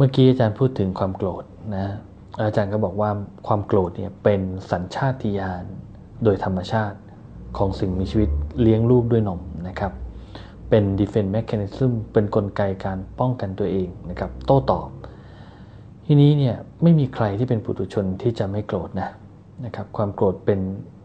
[0.00, 1.44] มื่อกี้อาจารย์พูดถึงความโกรธ
[1.76, 1.86] นะ
[2.44, 3.10] อาจารย์ก็บอกว่า
[3.46, 4.40] ความโกรธเนี่ยเป็น
[4.70, 5.64] สัญชาติญาณ
[6.24, 6.98] โดยธรรมชาติ
[7.58, 8.30] ของสิ่งมีชีวิต
[8.62, 9.92] เลี้ยงลูกด้วยนมนะครับ
[10.68, 14.88] เป็น defense mechanism เป็นนกลไกการป้องกันตัวเองนะครับ โต้ตอบ
[16.06, 19.10] ทีนี้เนี่ยไม่มีใครที่เป็นปุถุชนที่จะไม่โกรธนะ
[19.64, 20.60] นะครับ ความโกรธเป็น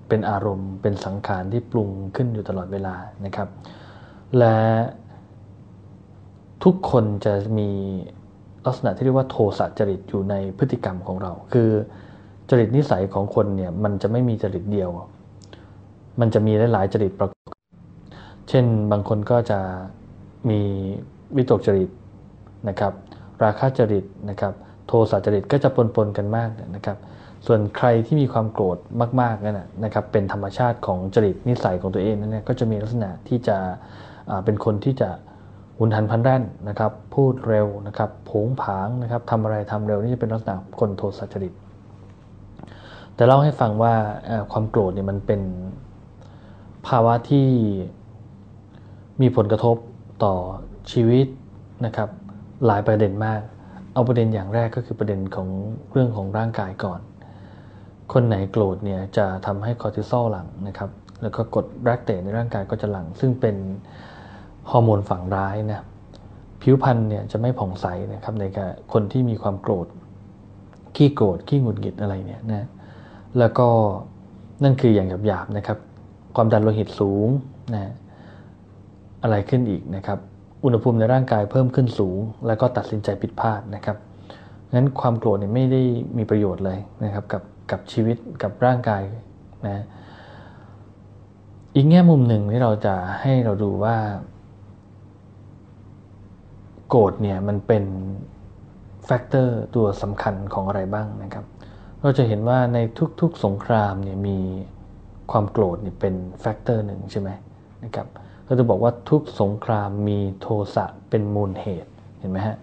[0.07, 3.50] เป็นอารมณ์ เป็นสังขารที่ปรุงขึ้นอยู่ตลอดเวลานะครับ
[4.38, 4.57] และ
[6.64, 7.70] ทุกคนจะมี
[8.66, 11.69] ลักษณะที่เรียกว่าโทสะจริตอยู่ในพฤติกรรมของเรา คือ
[12.50, 14.89] จริตนิสัยของคนเนี่ยมันจะไม่มีจริตเดียว
[16.20, 17.54] มันจะมีหลายๆจริตประกอบ
[18.50, 19.60] เช่นบางคนก็จะ
[20.50, 20.60] มี
[21.36, 21.89] วิตกจริต
[22.70, 22.93] นะครับ
[23.43, 24.54] ราคะจริตนะครับ
[24.87, 26.98] โทสะจริตก็จะปนๆกันมากนะครับ
[27.48, 28.78] ส่วนใครที่มีความโกรธ
[29.21, 33.58] มากๆนั่นนะครับ เป็นธรรมชาติของจริตนิสัยของตัวเองนั่นก็จะมีลักษณะที่จะ
[34.45, 35.09] เป็นคนที่จะ
[35.83, 41.53] หุนหันพันแร่นนะครับ พูดเร็วนะครับผงผางนะครับทำอะไรทำเร็วนี่จะเป็นลักษณะคนโทสะจริต
[43.16, 43.94] แต่เล่าให้ฟังว่า
[44.52, 45.42] ความโกรธเนี่ยมันเป็น
[46.88, 47.48] ภาวะที่
[49.22, 49.76] มีผลกระทบ
[50.23, 50.36] ต่อ
[50.92, 51.28] ชีวิต
[51.86, 52.09] นะครับ
[52.66, 53.42] หลายประเด็นมาก
[53.94, 55.48] เอาประเด็นอย่างแรกก็คือประเด็นของ
[55.92, 57.00] เรื่องของร่างกายก่อน
[58.14, 60.89] คนไหนโกรธเนี่ยจะทำให้คอร์ติซอลหลังนะครับ
[61.22, 63.56] แล้วก็กดแรกเตในร่างกายก็จะหลัง ซึ่งเป็น
[64.69, 65.81] ฮอร์โมนฝั่งร้ายนะ
[66.61, 69.88] ผิวพรรณเนี่ยจะไม่ผ่องใสนะครับในการคนที่มีความโกรธ
[70.95, 72.67] ขี้โกรธขี้หงุดหงิดอะไรเนี่ยนะ
[73.39, 73.67] แล้วก็
[74.64, 75.78] นั่นคืออย่างหยาบๆนะครับ
[76.36, 77.28] ความดันโลหิตสูง
[77.75, 77.92] นะ
[79.23, 80.20] อะไรขึ้นอีกนะครับ
[80.64, 83.98] อุณหภูมิในร่างกายเพิ่มขึ้นสูง แล้วก็ตัดสินใจผิดพลาดนะครับ
[84.73, 85.81] งั้นความโกรธเนี่ยไม่ได้
[86.17, 89.03] มีประโยชน์เลยนะครับกับกับชีวิตกับร่างกาย
[89.67, 89.83] นะ
[91.75, 93.95] อีกแง่มุมหนึ่งที่เราจะให้เราดูว่า
[96.95, 97.86] โกรธเนี่ยมันเป็น
[99.06, 101.45] factor ตัวสำคัญของอะไรบ้างนะครับ
[102.02, 102.77] เราจะเห็นว่าใน
[103.22, 104.38] ทุกๆสงครามเนี่ยมี
[105.31, 107.30] ความโกรธเนี่ยเป็น factor หนึ่งใช่ไหม
[107.83, 108.08] นะครับ
[108.48, 112.58] ก็จะบอกว่าทุกสงครามมีโทสะเป็นมูลเหตุเห็นไหมฮะ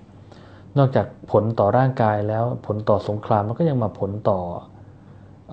[0.79, 4.41] นอกจากผลต่อร่างกายแล้วผลต่อสงครามมันก็ยังมาผลต่อ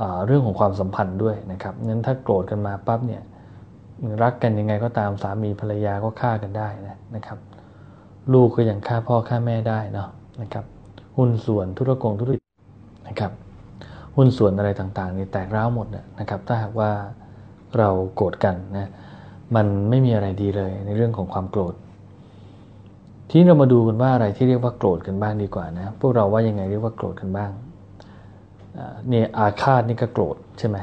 [0.01, 3.21] อเรื่องของความสัมพันธ์ด้วยนะครับนั้นถ้าโกรธกันมาปั๊บเนี่ย
[4.23, 6.67] รักกันยังไงก็ตามสามีภรรยาก็ฆ่ากันได้
[7.15, 7.39] นะครับ
[8.33, 10.09] ลูกก็ยังฆ่าพ่อฆ่าแม่ได้เนาะ
[10.41, 10.65] นะครับ
[11.17, 12.49] หุ้นส่วนธุรกงธุรกิจ
[13.07, 13.31] นะครับ
[14.15, 15.87] หุ้นส่วนอะไรต่างๆนี่แตกร้าวหมด
[16.19, 16.91] นะครับ ถ้าหากว่า
[17.77, 18.89] เราโกรธกันนะ
[19.55, 21.75] มันไม่มีอะไรดีเลยในเรื่องของความโกรธ
[23.31, 27.51] ที่เรามาดูกันว่าอะไรที่เรียกว่าโกรธกันบ้างดีกว่านะพวกเราว่ายังไงเรียกว่าโกรธกันบ้าง
[29.09, 30.77] เนี่ยอาฆาตนี่ก็โกรธใช่ไหม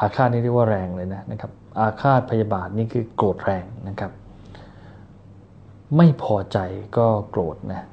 [0.00, 4.10] อาฆาตนี่เรียกว่าแรงเลยนะนะครับ อาฆาตพยาบาทนี่คือโกรธแรงนะครับ
[5.96, 6.58] ไม่พอใจ
[6.96, 7.86] ก็โกรธนะ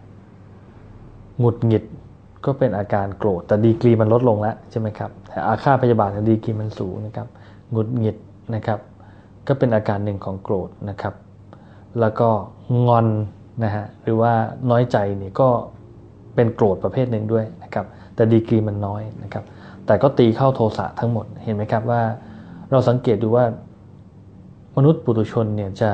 [1.39, 1.83] หงุดหงิด
[2.45, 7.27] ก็เป็นอาการโกรธ แต่ดีกรีมันลดลงแล้วใช่ไหมครับแต่อาฆาตพยาบาทดีกรีมันสูงนะครับ
[7.71, 8.17] หงุดหงิด
[8.55, 8.79] นะครับ
[9.47, 11.13] ก็เป็นอาการหนึ่งของโกรธนะครับ
[11.99, 12.29] แล้วก็
[12.87, 13.07] งอน
[13.63, 14.33] นะฮะหรือว่า
[14.69, 15.49] น้อยใจนี่ก็
[16.35, 19.43] เป็นโกรธประเภทหนึ่งด้วยนะครับแต่ดีกรีมันน้อยนะครับ
[19.85, 22.01] แต่ก็ตีเข้าโทสะทั้งหมดเห็นไหมครับว่า
[22.71, 23.45] เราสังเกตดูว่า
[24.77, 25.91] มนุษย์ปุถุชนเนี่ยจะ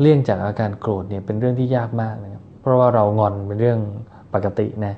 [0.00, 3.80] เลี่ยงจากอาการโกรธเนี่ยเป็นเรื่องที่ยากมากนะครับเพราะว่าเรางอนเป็นเรื่อง
[4.34, 4.94] ปกตินะ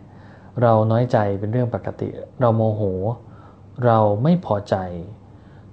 [0.63, 2.09] เราน้อยใจเป็นเรื่องปกติ
[2.41, 2.83] เราโมโห
[3.85, 4.77] เราไม่พอใจ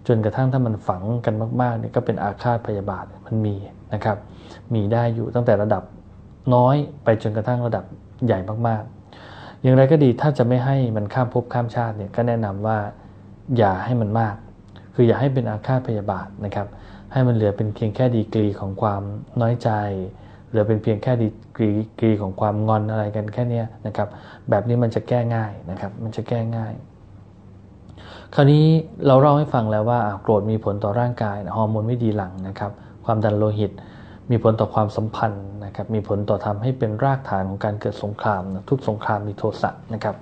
[0.08, 3.56] จนกระทั่งถ้ามันฝังกันมากๆเนี่ยก็เป็นอาฆาตพยาบาทมันมี
[3.94, 4.18] นะครับ
[4.74, 5.84] มีได้อยู่ตั้งแต่ระดับ
[6.56, 7.86] น้อยไปจนกระทั่งระดับ
[8.26, 12.78] ใหญ่มากๆ อย่างไรก็ดีถ้าจะไม่ให้มันข้ามภพข้ามชาติเนี่ยก็แนะนำว่า
[13.58, 14.36] อย่าให้มันมาก
[14.96, 16.68] คืออย่าให้เป็นอาฆาตพยาบาทนะครับ
[17.12, 19.02] ให้มันเหลือเป็นเพียงแค่ดีกรีของความ
[19.42, 19.70] น้อยใจ
[20.50, 21.28] เหลือเป็นเพียงแค่ดี
[21.58, 24.08] กรีกรีของความงอนอะไรกันแค่นี้นะครับ
[24.50, 26.74] แบบนี้มันจะแก้ง่ายนะครับ มันจะแก้ง่าย
[28.36, 28.66] คราวนี้
[29.08, 32.72] เราเล่าให้ฟังแล้วว่าโกรธมีผลต่อร่างกายฮอร์โมนไม่ดีหลังนะครับ
[33.06, 33.72] ความดันโลหิต
[34.32, 40.16] มีผลต่อความสัมพันธ์นะครับ มีผลต่อทำให้เป็นรากฐานของการเกิดสงครามนะทุกสงครามมีโทสะนะครับ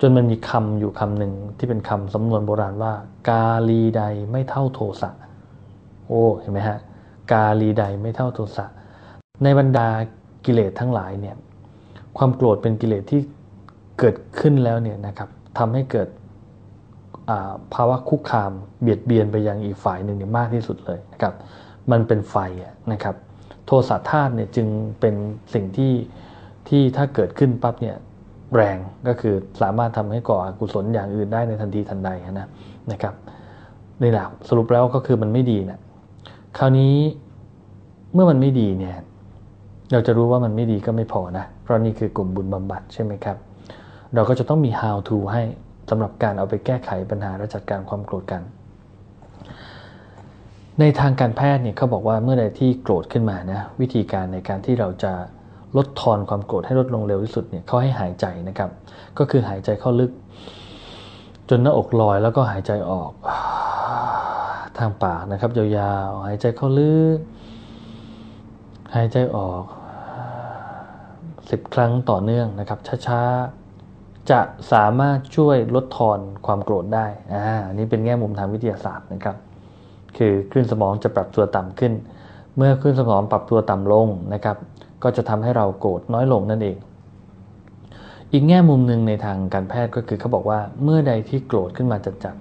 [0.00, 2.92] จนมันมีคำอยู่คำหนึ่งที่เป็นคำสำนวนโบราณว่า
[3.28, 5.10] กาลีใดไม่เท่าโทสะ
[6.08, 6.78] โอ้เห็นไหมฮะ
[7.32, 8.66] กาลีใดไม่เท่าโทสะ
[9.42, 9.88] ในบรรดา
[10.44, 11.36] กิเลสทั้งหลายเนี่ย
[12.18, 13.20] ความโกรธเป็นกิเลสที่
[13.98, 15.28] เกิดขึ้นแล้วเนี่ยนะครับ
[15.58, 16.08] ทำให้เกิด
[17.74, 21.34] ภาวะคุกคามเบียดเบียนไปยังอีกฝ่ายหนึ่งเนี่ยมากที่สุดเลยนะครับ
[21.90, 22.36] มันเป็นไฟ
[22.92, 23.16] นะครับ
[23.66, 24.68] โทสะธาตุเนี่ยจึง
[25.00, 25.14] เป็น
[25.54, 25.92] สิ่งที่
[26.68, 27.96] ที่ถ้าเกิดขึ้นปั๊บเนี่ย
[28.54, 28.76] แรง
[29.08, 32.48] ก็คือสามารถทำให้ก่ออกุศลอย่างอื่นได้ในทันทีทันใดนะ
[32.92, 33.14] นะครับ
[34.02, 35.78] นี่แหละสรุปแล้วก็คือมันไม่ดีนะ
[36.58, 36.96] คราวนี้
[38.14, 38.96] เมื่อมันไม่ดีเนี่ย
[39.92, 43.36] เราจะรู้ว่ามันไม่ดีก็ไม่พอนะ เพราะนี่คือกลุ่มบุญบำบัดใช่ไหมครับ
[44.14, 45.42] เราก็จะต้องมี how to ให้
[45.90, 48.42] สำหรับการเอาไปแก้ไขปัญหาและจัดการความโกรธกัน
[50.80, 55.12] ในทางการแพทย์เนี่ยเขาบอกว่าเมื่อใดที่โกรธขึ้นมานะวิธีการในการที่เราจะ
[55.76, 58.70] ลดทอนความโกรธให้ลดลงเร็วที่สุดเนี่ยเขาให้หายใจนะครับ
[59.18, 60.10] ก็คือหายใจเข้าลึก
[61.50, 63.12] จนหน้าอกลอยแล้วก็หายใจออก
[64.78, 67.18] ทางปากนะครับ ยาวๆ หายใจเข้าลึก
[68.94, 69.62] หายใจออก
[71.50, 74.40] สิบครั้งต่อเนื่องนะครับ ช้าๆ จะ
[74.72, 79.36] สามารถช่วยลดทอนความโกรธได้อ่านี่เป็นแง่มุมทางวิทยาศาสตร์นะครับ
[80.16, 81.92] คือคลื่นสมองจะปรับตัวต่ำขึ้น
[82.56, 84.56] เมื่อคลื่นสมองปรับตัวต่ำลงนะครับ
[85.02, 86.76] ก็จะทำให้เราโกรธน้อยลงนั่นเอง
[88.32, 92.34] อีกแง่มุมหนึ่งในทางการแพทย์ก็คือเขาบอกว่าเมื่อใดที่โกรธขึ้นมาจัด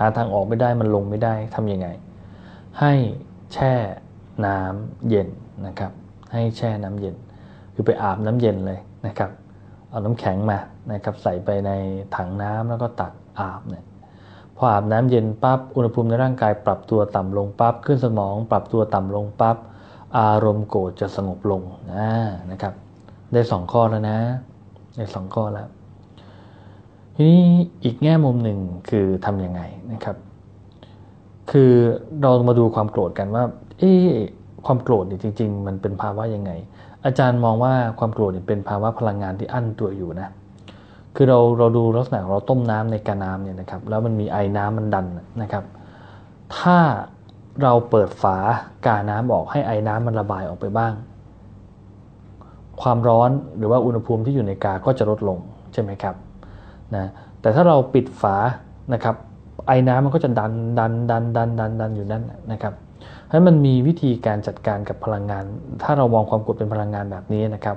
[0.00, 1.88] หาทางออกไม่ได้มันลงไม่ได้ทำยังไง
[2.80, 2.92] ให้
[3.52, 3.72] แช่
[4.46, 5.28] น้ำเย็น
[5.66, 5.92] นะครับ
[6.32, 7.14] ให้แช่น้ำเย็น
[7.74, 9.30] คือไปอาบน้ำเย็นเลยนะครับ
[9.88, 10.58] เอาน้ำแข็งมา
[10.92, 11.70] นะครับใส่ไปใน
[12.16, 13.84] ถังน้ำแล้วก็ตักอาบเนี่ย
[14.56, 19.56] พออาบน้ำเย็นปั๊บอุณหภูมิในร่างกายปรับตัวต่ำลงปั๊บขึ้นสมอง ปรับตัวต่ำลงปั๊บ
[20.18, 21.62] อารมณ์โกรธจะสงบลง
[22.50, 22.74] นะครับ
[23.32, 24.18] ได้สองข้อแล้วนะ
[24.96, 25.68] ได้สองข้อแล้ว
[27.22, 27.44] ทีนี้
[27.84, 28.58] อีกแง่มุมหนึ่ง
[28.88, 29.60] คือทำยังไง
[29.92, 30.16] นะครับ
[31.50, 31.72] คือ
[32.22, 33.44] เรามาดูความโกรธกันว่า
[33.78, 33.92] เอ๊
[34.66, 36.50] ความโกรธเนี่ยจริง ๆ มันเป็นภาวะยังไง
[37.04, 40.28] อาจารย์มองว่าความโกรธเนี่ยเป็นภาวะพลังงานที่อั้นตัวอยู่นะ
[41.16, 45.06] คือเราเราดูลักษณะเราต้มน้ำในกาน้ำเนี่ยนะครับ แล้วมันมีไอ้น้ำมันดัน
[45.42, 45.64] นะครับ
[46.56, 46.78] ถ้า
[47.62, 48.36] เราเปิดฝา
[48.86, 50.92] กาน้ำออกให้ไอน้ำมันระบายออกไปบ้าง
[52.82, 55.38] ความร้อนหรือว่าอุณหภูมิที่อยู่ในกาก็จะลดลง
[55.74, 56.16] ใช่ไหมครับ
[56.96, 57.06] นะ
[57.40, 58.36] แต่ถ้าเราปิดฝา
[58.92, 59.16] นะครับ
[59.66, 62.74] ไอน้ำมันก็จะดันดันดันดันดันดันอยู่นั่นนะครับ
[63.30, 65.44] ให้มันมีวิธีการจัดการกับพลังงาน
[65.82, 67.76] ถ้าเรามองความโกรธเป็นพลังงานแบบนี้นะครับ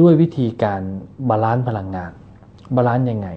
[0.00, 0.80] ด้วยวิธีการ
[1.28, 2.12] balance พลังงาน
[2.76, 3.28] บาลานซ์ยังไง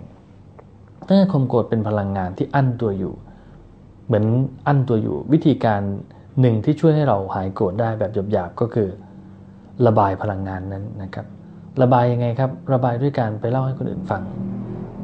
[1.07, 3.13] ถ้าความกรธเป็นพลังงานที่อั้นตัวอยู่
[4.05, 4.25] เหมือน
[4.67, 5.81] อั้นตัวอยู่ วิธีการ
[6.41, 8.89] หนึ่งที่ช่วยให้เราหายโกรธได้แบบหยาบๆก็คือ
[9.87, 11.25] ระบายพลังงานนั้นนะครับ
[11.81, 14.21] ระบายยังไงครับ ระบายด้วยการไปเล่าให้คนอื่นฟัง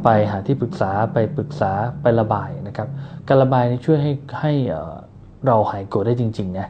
[0.03, 2.87] ไปหาที่ปรึกษาไปปรึกษาไประบายนะครับ
[3.27, 4.11] การระบายนี้ช่วยให้
[4.41, 4.53] ให้
[5.45, 6.67] เราหายโกรธได้จริงๆนะ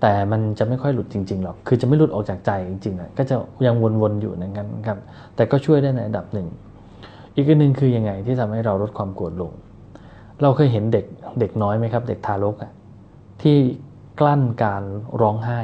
[0.00, 3.34] แต่มันจะไม่ค่อยหลุดจริงๆหรอก คือจะไม่หลุดออกจากใจจริงๆอะก็จะ
[3.66, 4.98] ยังวนๆอยู่นั่นกันครับ
[5.36, 6.48] แต่ก็ช่วยได้ในระดับหนึ่ง
[7.34, 9.52] อีกอันหนึ่งคือยังไงที่ทำให้เราลดความโกรธลง
[10.42, 11.04] เราเคยเห็นเด็ก
[11.40, 12.72] เด็กน้อยไหมครับ เด็กทารกอะ
[13.42, 13.56] ที่
[14.20, 14.82] กลั้นการ
[15.20, 15.60] ร้องไห้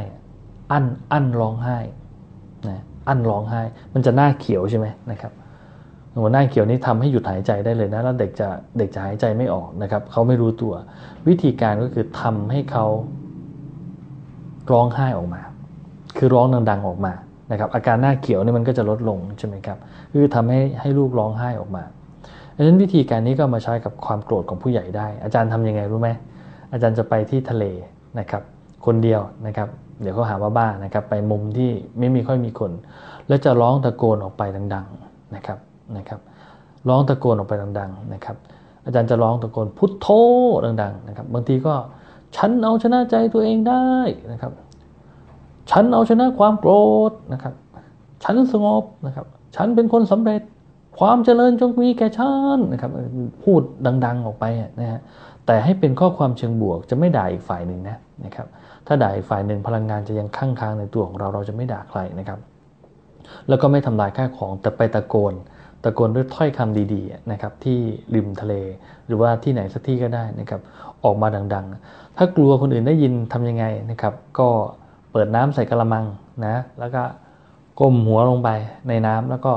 [0.72, 1.78] อั้นอั้นร้องไห้
[2.68, 3.62] นะอั้นร้องไห้
[3.94, 5.32] มันจะหน้าเขียวใช่ไหมนะครับ
[6.20, 8.48] หัวหน้าเขียวนี้ทำให้หยุดหายใจได้เลยนะ แล้วเด็กจะ
[8.78, 10.74] เด็กจะหายใจไม่ออกนะครับ เขาไม่รู้ตัว
[11.28, 12.86] วิธีการก็คือทำให้เขา
[14.72, 15.42] ร้องไห้ออกมา
[16.16, 17.12] คือร้องดังๆออกมา
[17.50, 19.78] นะครับ อาการหน้าเขียวนี่มันก็จะลดลงใช่ไหมครับ
[20.12, 21.84] คือทำให้ให้ลูกร้องไห้ออกมา
[22.56, 26.08] ดังนั้นวิธีการนี้ก็มาใช้กับความโกรธของผู้ใหญ่ได้ อาจารย์ทํำยังไงรู้ไหม
[26.72, 27.64] อาจารย์จะไปที่ทะเล
[28.18, 28.42] นะครับ
[28.86, 29.68] คนเดียวนะครับ
[30.02, 32.72] เดี๋ยวเขาหาว่าบ้านะครับ ไปมุมที่ไม่มีค่อยมีคน
[33.28, 34.42] แล้วจะร้องตะโกนออกไป
[34.74, 35.58] ดัง ๆนะครับ
[35.98, 36.20] นะครับ
[36.88, 38.36] ร้องตะโกนออกไปดังๆนะครับ
[38.84, 40.06] อาจารย์จะร้องตะโกนพุทโธ
[40.64, 41.74] ดังๆนะครับบางทีก็
[42.36, 43.86] ฉันเอาชนะใจตัวเองได้
[44.32, 44.52] นะครับ
[45.70, 46.72] ฉันเอาชนะความโกร
[47.10, 47.54] ธนะครับ
[48.24, 50.42] ฉันสงบนะครับ ฉันเป็นคนสำเร็จ
[50.98, 52.90] ความเจริญจงมีแก่ฉันนะครับ
[53.44, 53.60] พูด
[54.06, 54.44] ดัง ๆออกไป
[54.80, 55.00] นะฮะ
[55.46, 58.46] แต่ให้เป็นข้อความเชิงบวกจะไม่ด่าอีกฝ่ายหนึ่งนะนะครับ
[58.86, 62.38] ถ้าด่าอีกฝ่ายหนึ่งพลังงานจะยังค้างค้างในตัวของเราเราจะไม่ด่าใครนะครับ
[63.48, 65.34] แล้วก็ไม่ทำลายค่าของแต่ไปตะโกน
[65.82, 67.78] ตะโกนด้วยถ้อยคำดีๆนะครับที่
[68.14, 68.54] ริมทะเล
[69.06, 70.60] หรือว่าที่ไหนสักที่ก็ได้นะครับ
[71.04, 74.48] ออกมาดังๆ ถ้ากลัวคนอื่นได้ยินทํำยังไงนะครับ ก็
[75.12, 76.04] เปิดน้ำใส่กระมัง
[76.46, 77.02] นะแล้วก็
[77.80, 78.48] ก้มหัวลงไป
[78.88, 79.52] ในน้ำแล้วก็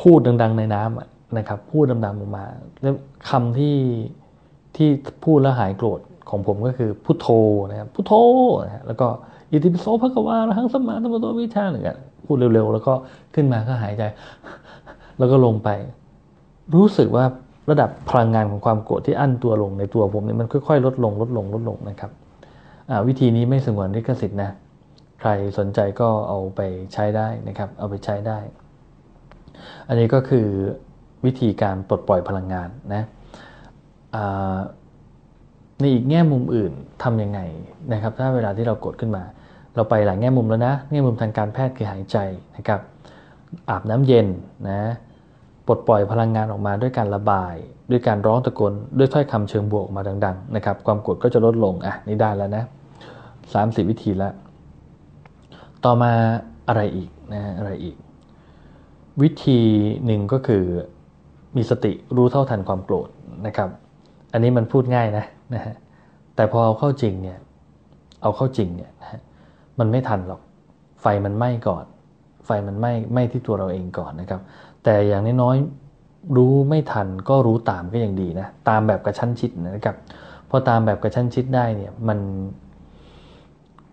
[0.00, 2.44] พูดดัง ๆ ในน้ำนะครับ พูดดังๆออกมา
[2.82, 2.94] แล้ว
[3.30, 3.76] คำที่
[4.76, 4.88] ที่
[5.24, 6.00] พูดแล้วหายโกรธ
[6.30, 7.28] ของผมก็คือพุทโธ
[7.70, 8.14] นะครับพุทโธ
[8.64, 9.06] นะแล้วก็
[9.50, 11.84] อิติปิโสพระกวาทั้งสมาธิโตวิชาหนึ่ง
[12.24, 12.92] พูดเร็วๆ แล้วก็
[13.34, 14.02] ขึ้นมาก็หายใจ
[15.20, 15.68] แล้วก็ลงไป
[16.74, 17.24] รู้สึกว่า
[17.70, 22.10] ระดับพลังงานของความโกรธที่อั้นตัวลงในตัวผมเนี่ยมันค่อยๆ ลดลงลดลงลดลงนะครับ
[23.08, 24.50] วิธีนี้ไม่สงวนลิขสิทธิ์นะ
[25.20, 26.60] ใครสนใจก็เอาไป
[26.92, 28.38] ใช้ได้นะครับ เอาไปใช้ได้
[29.88, 30.46] อันนี้ก็คือ
[31.24, 33.02] วิธีการปลดปล่อยพลังงานนะ
[35.80, 36.72] ในอีกแง่มุมอื่น
[37.02, 37.40] ทํำยังไง
[37.92, 39.24] นะครับ ถ้าเวลาที่เรากดขึ้นมา
[39.74, 42.16] เราไปหลายแง่มุมแล้วนะ แง่มุมทางการแพทย์คือหายใจ
[42.56, 42.80] นะครับ
[43.70, 44.26] อาบน้ำเย็น
[44.68, 44.80] นะ
[45.70, 47.54] ปลดปล่อยพลังงานออกมาด้วยการระบาย
[47.90, 52.64] ด้วยการร้องตะโกนด้วยถ้อยคำเชิงบวกมาดังๆนะครับความกดก็จะลดลงอะนี่ได้แล้วนะ
[53.54, 54.32] สามสิบวิธีแล้ว
[55.84, 56.12] ต่อมา
[56.68, 57.96] อะไรอีกนะอะไรอีก
[59.22, 59.60] วิธี
[60.06, 60.64] หนึ่งก็คือ
[61.56, 63.08] มีสติรู้เท่าทันความโกรธ
[63.46, 63.68] นะครับ
[64.32, 65.24] อันนี้มันพูดง่ายนะ
[65.54, 65.74] นะฮะ
[66.36, 67.38] แต่พอเอาเข้าจริงเนี่ย
[68.22, 69.20] เอาเข้าจริงเนี่ยนะ
[69.78, 70.40] มันไม่ทันหรอก
[71.00, 71.84] ไฟมันไหม้ก่อน
[72.46, 74.40] ไฟมันไหม้ไหม้ที่ตัวเราเองก่อนนะครับ
[74.84, 79.96] แต่อย่างน้อยๆรู้ไม่ทันก็รู้ตามก็ยังดีนะตามแบบกระชั้นชิดนะครับ
[80.50, 82.18] พอตามแบบกระชั้นชิดได้เนี่ยมัน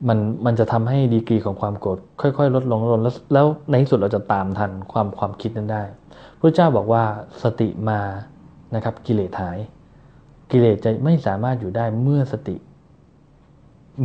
[0.07, 5.83] มันมันจะทำให้ดีกรีของความโกรธค่อยๆ ลดลงลดแล้วแล้วในที่สุดเราจะตามทันความความคิดนั้นได้
[6.39, 7.03] พระเจ้าบอกว่า
[7.43, 7.99] สติมา
[8.75, 9.57] นะครับกิเลสหาย
[10.51, 12.55] กิเลสจะไม่สามารถอยู่ได้เมื่อสติ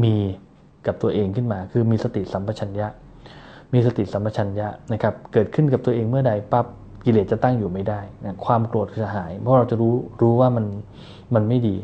[0.03, 0.17] มี
[0.87, 2.89] กับตัวเองขึ้นมา คือมีสติสัมปชัญญะ
[3.73, 6.67] มีสติสัมปชัญญะนะครับเกิดขึ้นกับตัวเองเมื่อใดปั๊บ
[7.05, 10.67] กิเลสจะตั้งอยู่ไม่ได้นะความโกรธจะหาย เพราะเราจะรู้รู้ว่ามัน
[11.35, 11.77] มันไม่ดี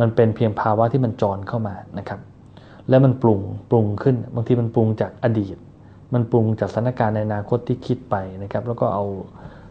[0.00, 2.20] มันเป็นเพียงภาวะที่มันจรเข้ามานะครับ
[2.88, 5.56] แล้วมันปรุงปรุงขึ้น บางทีมันปรุงจากอดีต
[6.14, 9.04] มันปรุงจากสถานการณ์ในอนาคตที่คิดไปนะครับ แล้วก็เอา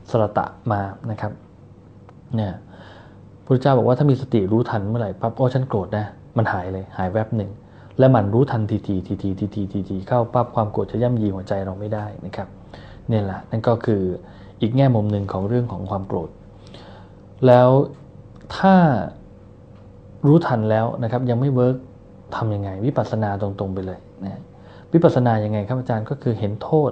[0.10, 1.32] สระตะมานะครับ
[2.36, 2.54] เนี่ย
[3.46, 6.06] พระเจ้าบอกว่าถ้ามีสติรู้ทันเมื่อไหร่ปั๊บโอ้ฉันโกรธนะ
[6.38, 7.50] มันหายเลยหายแวบหนึ่ง
[8.00, 12.48] และมันรู้ทันทีทีทีทีทีทีทีทีเข้าปั๊บความโกรธจะย่ำยีหัวใจเราไม่ได้นะครับ
[13.10, 14.02] เนี่ยแหละนั่นก็คือ
[14.62, 16.30] อีกแง่มุมหนึ่งของเรื่องของความโกรธ
[17.48, 17.70] แล้ว
[18.58, 18.76] ถ้า
[20.26, 21.76] รู้ทันแล้วนะครับยังไม่เวิร์ก
[22.36, 24.42] ทำยังไง วิปัสสนาตรงๆไปเลยนะ
[24.94, 26.92] วิปัสสนายังไงครับอาจารย์ก็คือเห็นโทษ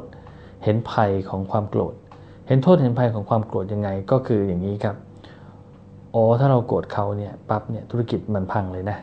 [0.63, 1.93] เห็นภัยของความโกรธ
[2.47, 4.95] เห็นโทษเห็นภัยของความโกรธยังไงก็คืออย่างนี้ครับ
[6.15, 8.97] อ๋อถ้าเราโกรธเขาเนี่ยปั๊บเนี่ยธุรกิจมันพังเลยนะ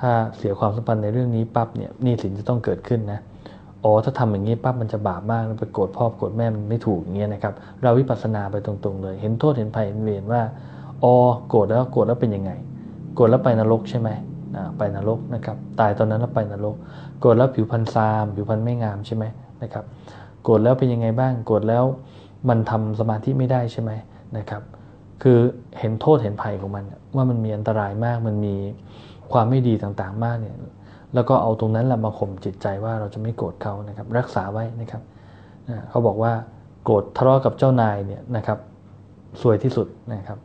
[0.00, 3.20] ถ้าเสียความสัมพันธ์ในเรื่องนี้ปั๊บเนี่ยหนี้สินจะต้องเกิดขึ้นนะ
[3.84, 10.42] อ๋อถ้าทำอย่างนี้ปั๊บมันจะบาปมากไปโกรธพ่อโกรธแม่มันไม่ถูกอย่างเงี้ยนะครับ เราวิปัสสนาไปตรงๆเลย เห็นโทษเห็นภัยเรียนว่า
[11.02, 11.14] อ๋อ
[11.48, 12.50] โกรธแล้วโกรธแล้วเป็นยังไง
[13.14, 14.08] โกรธแล้วไปนรกใช่ไหม
[14.78, 16.76] ไปนรกนะครับ ตายตอนนั้นแล้วไปนรก
[17.20, 19.24] โกรธแล้วผิวพรรณซาม ผิวพรรณไม่งามใช่ไหม
[19.62, 19.84] นะครับ
[20.42, 21.84] โกรธแล้วเป็นยังไงบ้างโกรธแล้ว
[22.48, 23.90] มันทำสมาธิไม่ได้ใช่ไหม
[24.36, 24.62] นะครับ
[25.22, 25.38] คือ
[25.78, 28.56] เห็นโทษเห็นภัยของมันว่ามันมีอันตรายมากมันมี
[29.32, 30.56] ความไม่ดีต่างๆมากเนี่ย
[31.14, 35.02] แล้วก็เอาตรงนั้นแหละมาข่มจิตใจว่าเราจะไม่โกรธเขานะครับ รักษาไว้นะครับ
[35.90, 36.32] เขาบอกว่า
[36.84, 38.58] โกรธทะเลาะกับเจ้านายเนี่ยนะครับ
[39.42, 40.38] สวยที่สุดนะครับ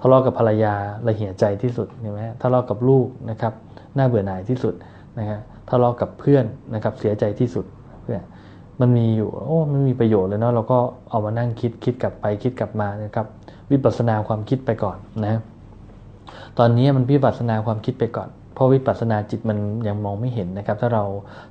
[0.00, 0.74] ทะเลาะกับภรรยา
[1.06, 3.52] ละเหี่ยใจที่สุดเห็นไหมทะเลาะกับลูกนะครับ
[3.96, 4.74] น่าเบื่อหน่ายที่สุด
[5.18, 5.40] นะครับ
[5.70, 7.64] ทะเลาะกับเพื่อนนะครับเสียใจที่สุด
[8.02, 8.22] เพื่อน
[8.80, 10.78] มันมีอยู่โอ้มันมีประโยชน์เลยเนาะเราก็
[11.10, 13.26] เอามานั่งคิดคิดกลับไปคิดกลับมานะครับ
[13.70, 15.40] วิปัสสนาความคิดไปก่อนนะ
[16.58, 19.58] ตอนนี้มันวิปัสสนาความคิดไปก่อน เพราะวิปัสสนาจิตมัน
[19.88, 21.04] ยังมองไม่เห็นนะครับ ถ้าเรา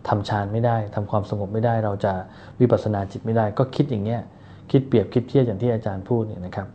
[0.07, 2.13] ทำฌานไม่ได้ทำความสงบไม่ได้ เราจะ
[2.59, 4.21] วิปัสสนาจิตไม่ได้ ก็คิดอย่างเงี้ย
[4.71, 6.67] คิดเปรียบคิดเทียบอย่างที่อาจารย์พูดเนี่ยนะครับ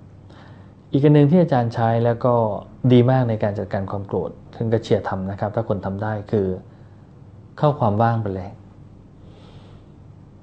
[0.93, 2.35] อีกอันหนึ่งที่อาจารย์ใช้แล้วก็
[2.93, 6.47] ดีมากในการจัดการความโกรธถึงกระเชียร์ทำนะครับ ถ้าคนทำได้คือ
[7.59, 8.51] เข้าความว่างไปเลย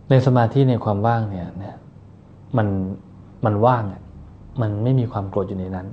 [0.10, 1.48] ในสมาธิในความว่างเนี่ย
[2.58, 2.68] มัน
[3.46, 4.02] มันว่างอะ
[4.62, 5.88] มันไม่มีความโกรธอยู่ในนั้น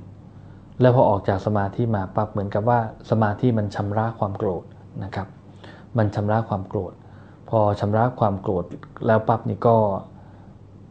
[0.81, 2.79] แล้วพอออกจากสมาธิมาปั๊บเหมือนกับว่า
[3.09, 4.63] สมาธิมันชำระความโกรธ
[5.03, 5.27] นะครับ
[5.97, 6.93] มันชำระความโกรธ
[7.49, 8.65] พอชำระความโกรธ
[9.07, 9.75] แล้วปั๊บนี่ก็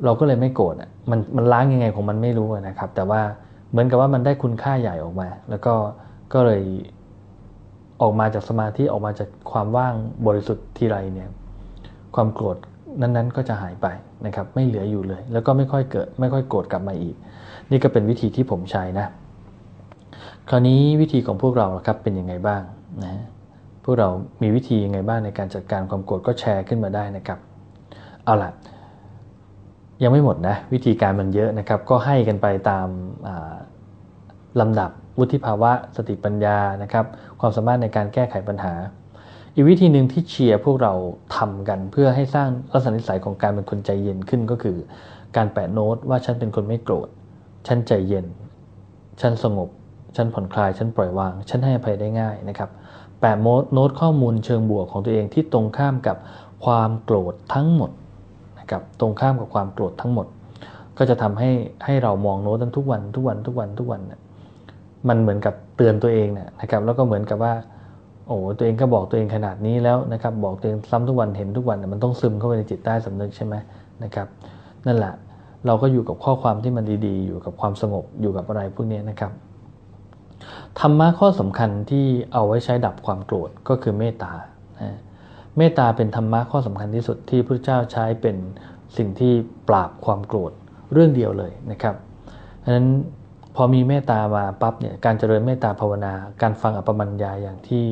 [0.04, 0.74] เราก็เลยไม่โกรธ
[1.10, 3.20] มันมันล้างยังไงของมันไม่รู้นะครับ แต่ว่า
[3.70, 5.74] เหมือนกับว่ามันได้คุณค่าใหญ่ออกมา แล้วก็
[6.32, 6.62] ก็เลย
[8.02, 9.94] ออกมาจากสมาธิออกมาจากความว่าง
[10.26, 11.30] บริสุทธิ์ทีไรเนี่ย
[12.14, 12.56] ความโกรธ
[13.00, 13.86] นั้นๆ ก็จะหายไป
[14.26, 17.16] นะครับ ไม่เหลืออยู่เลย แล้วก็ไม่ค่อยเกิด ไม่ค่อยโกรธกลับมาอีก
[17.70, 19.06] นี่ก็เป็นวิธีที่ผมใช้นะ
[20.50, 22.62] คราวนี้วิธีของพวกเราครับเป็นยังไงบ้าง
[23.04, 23.14] นะ
[23.84, 24.08] พวกเรา
[24.42, 27.38] มีวิธียังไงบ้างในการจัดการความโกรธก็แชร์ขึ้นมาได้นะครับ
[28.24, 28.50] เอาล่ะ
[30.02, 32.88] ยังไม่หมดนะวิธีการมันเยอะนะครับ ก็ให้กันไปตาม
[34.60, 37.04] ลำดับวุฒิภาวะสติปัญญานะครับ
[37.40, 38.74] ความสามารถในการแก้ไขปัญหา
[39.54, 40.92] อีกวิธีหนึ่งที่เชียร์พวกเรา
[41.36, 44.76] ทำกันเพื่อให้สร้างลักษณะนิสัยของการเป็นคนใจเย็นขึ้นก็คือ
[45.36, 47.08] การแปะโน้ตว่าฉันเป็นคนไม่โกรธ
[47.66, 48.26] ฉันใจเย็น
[49.20, 49.70] ฉันสงบ
[50.16, 52.70] ฉันผ่อนคลาย ฉันปล่อยวาง ฉันให้อภัยได้ง่ายนะครับ
[53.20, 53.32] แปะ
[53.72, 56.16] โน้ตข้อมูลเชิงบวกของตัวเองที่ตรงข้ามกับ
[56.64, 57.90] ความโกรธทั้งหมด
[58.58, 60.26] นะครับตรงข้ามกับความโกรธทั้งหมด
[60.98, 61.50] ก็จะทำให้
[61.84, 64.20] ให้เรามองโน้ตนั้นทุกวันทุกวันทุกวันทุกวันเนี่ย
[65.08, 66.28] มันเหมือนกับเตือนตัวเอง
[66.60, 67.54] นะครับแล้วก็เหมือนกับว่า
[68.26, 73.54] โอ้ตัวเองก็บอกตัวเองขนาดนี้แล้วนะครับบอกตัวเองซ้ำทุกวันเห็นทุกวันมันต้องซึมเข้าไปในจิตใต้สำนึกใช่ไหม
[74.02, 74.26] นะครับ
[74.86, 75.14] นั่นแหละ
[75.66, 79.32] เราก็อยู่กับข้อความที่มันดีๆ อยู่กับความสงบอยู่กับอะไรพวกนี้นะครับ
[80.80, 84.32] ธรรมะข้อสำคัญที่เอาไว้ใช้ดับความโกรธก็คือเมตตา
[85.58, 88.36] เมตตาเป็นธรรมะข้อสำคัญที่สุดที่พระเจ้าใช้เป็น
[88.96, 89.32] สิ่งที่
[89.68, 90.52] ปราบความโกรธ
[90.92, 91.94] เรื่องเดียวเลยนะครับ
[92.62, 92.88] ดังนั้น
[93.56, 96.12] พอมีเมตตามาปั๊บเนี่ยการเจริญเมตตาภาวนา
[96.42, 97.84] การฟังอปมัญญาอย่างที่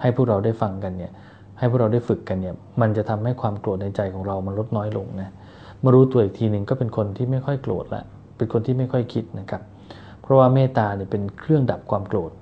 [0.00, 1.12] ให้พวกเราได้ฟังกันเนี่ย
[1.58, 5.30] ให้พวกเราได้ฝึกกันเนี่ยมันจะทำให้ความโกรธในใจของเรามันลดน้อยลงนะ
[5.82, 8.02] มารู้ตัวอีกทีหนึ่งก็เป็นคนที่ไม่ค่อยโกรธละ
[8.36, 9.62] เป็นคนที่ไม่ค่อยคิดนะครับ
[10.22, 12.32] เพราะว่าเมตตาเนี่ยเป็นเครื่องดับความโกรธ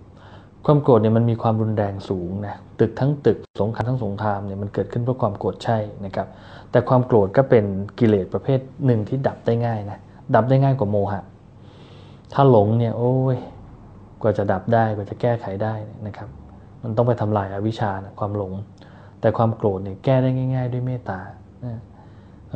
[0.65, 6.29] ความโกรธเนี่ยมันมีความรุนแรงสูงนะตึกทั้งตึกสงครามทั้งสงครามเนี่ยมันเกิดขึ้นเพราะความโกรธใช่นะครับ
[6.71, 7.65] แต่ความโกรธก็เป็น
[7.99, 9.99] กิเลสประเภทหนึ่งที่ดับได้ง่ายนะ
[10.35, 11.23] ดับได้ง่ายกว่าโมหะ
[12.33, 13.37] ถ้าหลงเนี่ยโอ้ย
[14.23, 15.75] กว่าจะดับได้กว่าจะแก้ไขได้
[16.07, 16.29] นะครับ
[16.83, 18.53] มันต้องไปทำลายอาวิชชานะความหลง
[19.21, 21.19] แต่ความโกรธเนี่ยแก้ได้ง่าย ๆ ด้วยเมตตา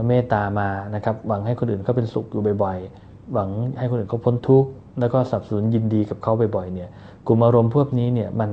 [0.08, 6.88] เมตตามานะครับหวังให้คนอื่นเขาเป็นสุขอยู่บ่อยๆหวังให้คนอื่นเขาพ้นทุกข์ แล้วก็สับสนยินดีกับเขาบ่อยๆเนี่ย
[7.26, 8.50] กลุ่มอารมณ์พวกนี้เนี่ยมัน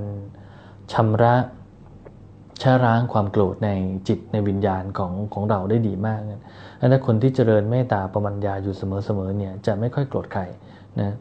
[0.94, 1.36] ชำระ
[2.62, 3.70] ชะร้างความโกรธใน
[4.08, 6.42] จิตในวิญญาณของของเราได้ดีมากนะ
[6.92, 10.42] ถ้าคนที่เจริญเมตตาประมัญญาอยู่เสมอๆเนี่ยจะไม่ค่อยโกรธใคร
[11.00, 11.16] นะ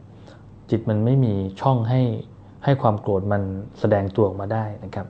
[0.70, 2.02] จิตมันไม่มีช่องให้
[2.64, 3.42] ให้ความโกรธมัน
[3.80, 5.06] แสดงตัวออกมาได้นะครับ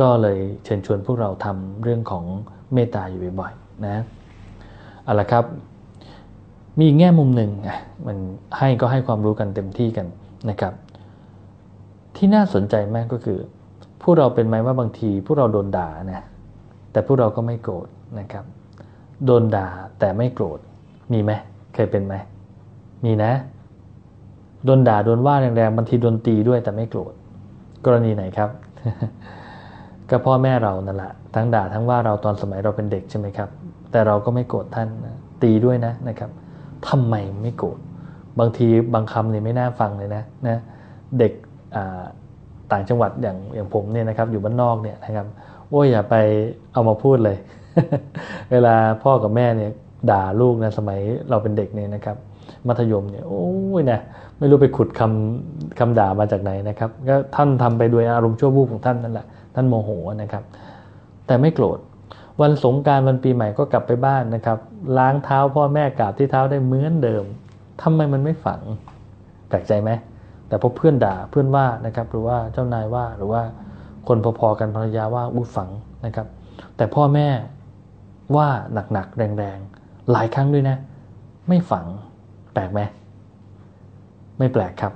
[0.00, 2.24] ก็เลยเชิญชวนพวกเราทำเรื่องของ
[2.74, 4.02] เมตตาอยู่บ่อยๆนะ
[5.04, 5.44] เอาละครับ
[6.80, 7.50] มีแง่มุมหนึ่ง
[8.06, 8.16] มัน
[8.58, 10.06] ให้ก็ให้ความรู้กันเต็มที่กัน
[10.50, 10.72] นะครับ
[12.16, 13.38] ที่น่าสนใจมากก็คือ
[14.02, 16.24] พวกเราเป็นไหมว่าบางที พวกเราโดนด่านะ
[16.92, 17.86] แต่พวกเราก็ไม่โกรธ
[18.20, 18.44] นะครับ
[19.26, 20.58] โดนด่าแต่ไม่โกรธ
[21.12, 21.32] มีไหม
[21.74, 22.14] เคยเป็นไหม
[23.04, 23.32] มีนะ
[24.64, 27.12] โดนด่าโดนว่าแรงๆบางทีโดนตีด้วยแต่ไม่โกรธ
[27.84, 28.50] กรณีไหนครับ
[30.10, 33.48] ก็พ่อแม่เรานั่นแหละทั้งด่าทั้งว่าเราตอนสมัยเราเป็นเด็กใช่ไหมครับ
[33.90, 34.88] แต่เราก็ไม่โกรธท่าน
[35.42, 36.30] ตีด้วยนะนะครับ
[36.88, 37.78] ทำไมไม่โกรธ
[38.38, 40.60] บางทีบางคำเนี่ยไม่น่าฟังเลยนะนะ
[41.18, 41.32] เด็ก
[42.72, 45.26] ต่างจังหวัดอย่างอย่างผมเนี่ยนะครับอยู่บ้านนอกเนี่ยนะครับ
[45.70, 46.14] โอ้ยอย่าไป
[46.72, 47.36] เอามาพูดเลย
[48.52, 49.70] เวลาพ่อกับแม่เนี่ย
[50.10, 52.16] ด่าลูกนะสมัยเราเป็นเด็กเนี่ยนะครับ
[52.66, 53.46] มัธยมเนี่ยโอ้
[53.80, 53.98] ยนะ
[54.38, 59.90] ไม่รู้ไปขุดคำคำด่ามาจากไหนนะครับก็ท่านทำไปด้วยอารมณ์ชั่ววูบของท่านนั่นแหละท่านโมโห
[60.22, 60.42] นะครับ
[61.26, 61.78] แต่ไม่โกรธ
[62.40, 64.58] วันสงการวันปีใหม่ก็กลับไปบ้านนะครับ
[64.98, 67.24] ล้างเท้าพ่อแม่กราบที่เท้าได้เหมือนเดิม
[67.82, 68.60] ทำไมมันไม่ฝัง
[69.48, 69.90] แปลกใจไหม
[70.48, 73.42] แต่พอเพื่อนด่าเพื่อนว่านะครับ หรือว่าเจ้านายว่าหรือว่า
[74.08, 75.70] คนพอๆกันภรรยาว่าอู้ฝัง
[76.06, 76.26] นะครับ
[76.76, 77.28] แต่พ่อแม่
[78.36, 78.48] ว่า
[78.92, 80.76] หนักๆแรงๆหลายครั้งด้วยนะ
[81.48, 81.86] ไม่ฝัง
[82.52, 82.80] แปลกไหม
[84.38, 84.92] ไม่แปลกครับ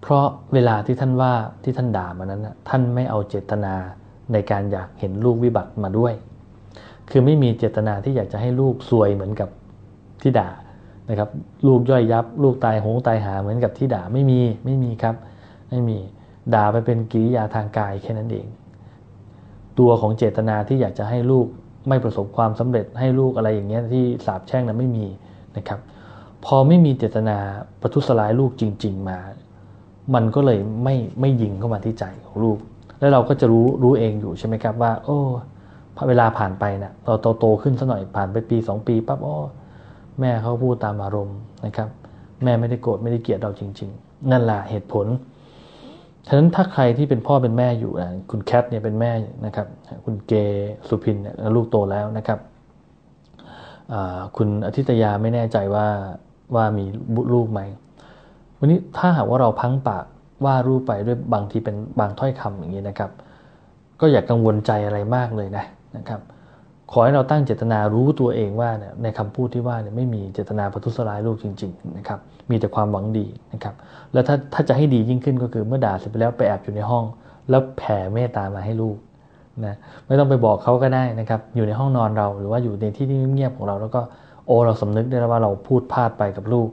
[0.00, 1.32] เพราะเวลาที่ท่านว่า
[1.64, 3.74] ที่ท่านด่ามานั้นท่านไม่เอาเจตนา
[4.32, 6.14] ในการอยากเห็นลูกวิบัติมาด้วย
[7.10, 9.48] คือไม่มีเจตนาที่อยากจะให้ลูกซวยเหมือนกับ
[10.22, 10.48] ที่ด่า
[11.10, 11.28] นะครับ
[11.66, 15.16] ลูกย่อยยับ ลูกตายหงตายหาเหมือนกับที่ด่าไม่มีไม่มีครับ
[15.70, 15.98] ไม่มี
[16.54, 18.46] ด่าไปเป็นกิริยาทางกายแค่นั้นเอง
[19.78, 21.46] ตัวของเจตนาที่อยากจะให้ลูก
[21.88, 25.06] ไม่ประสบความสำเร็จให้ลูกอะไรอย่างเงี้ยที่สาบแช่งนั้นไม่มี
[25.56, 25.80] นะครับ
[26.44, 27.36] พอไม่มีเจตนา
[27.80, 29.18] ประทุษร้ายลูกจริง ๆ มา
[30.14, 32.58] มันก็เลยไม่ไม่ยิงเข้ามาที่ใจของลูก
[32.98, 35.18] แล้วเราก็จะรู้รู้เองอยู่ใช่ไหมครับว่า โอ้
[36.08, 39.34] เวลาผ่านไปเนะ่ยเราโตโตขึ้นสัหน่อยผ่านไปปีสองปีปั๊บโอ้
[40.20, 41.88] แม่เขาพูดตามอารมณ์นะครับ
[42.44, 45.06] แม่ไม่ได้โกรธไม่ได้เกลียดเราจริง ๆ นั่นแหละเหตุผล
[46.26, 49.12] ฉะนั้นถ้าใครที่เป็นพ่อเป็นแม่อยู่นะคุณแคทเนี่ยเป็นแม่
[49.46, 49.66] นะครับ
[50.04, 50.32] คุณเก
[50.88, 52.38] สุพินเนี่ยลูกโตแล้วนะครับ
[54.36, 55.86] คุณอธิตยาไม่แน่ใจว่า
[56.54, 56.84] ว่ามี
[57.34, 57.60] ลูกไหม
[58.58, 60.04] วันนี้ถ้าหากว่าเราพังปาก
[60.44, 63.10] ว่ารูปไปด้วยบางทีเป็นบางถ้อยคำอย่างนี้นะครับ
[64.00, 65.64] ก็อย่ากกังวลใจอะไรมากเลยนะ
[65.96, 66.20] นะครับ
[66.92, 72.18] ขอให้เราตั้งเจตนารู้ตัวเองว่าเนี่ยในคำพูดที่ว่าเนี่ยไม่มีเจตนาประทุษร้ายลูกจริงๆนะครับ
[72.50, 73.74] มีแต่ความหวังดีนะครับ
[74.12, 77.04] แล้วถ้าถ้าจะให้ดียิ่งขึ้นก็คือเมื่อด่าเสร็จไปแล้วไปแอบอยู่ในห้อง
[77.50, 78.96] แล้วแผ่เมตตามาให้ลูก
[79.64, 79.74] นะ
[80.06, 84.00] ไม่ต้องไปบอกเขาก็ได้นะครับอยู่ในห้องนอนเราหรือว่าอยู่ในที่ที่เงียบของเรา แล้วก็
[84.46, 86.68] โอเราสำนึกได้แล้วว่าเราพูดพลาดไปกับลูก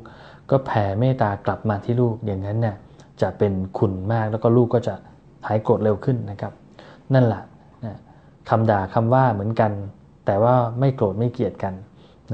[0.50, 2.76] ก็แผ่เมตตากลับมาที่ลูกอย่างนั้นเนี่ย
[3.22, 4.96] จะเป็นคุณมากแล้วก็ลูกก็จะ
[5.48, 6.54] หายโกรธเร็วขึ้นนะครับ
[7.14, 7.44] นั่นแหละ
[7.86, 7.96] นะ
[8.50, 9.72] คำด่าคำว่าเหมือนกัน
[10.26, 11.74] แต่ว่าไม่โกรธไม่เกลียดกัน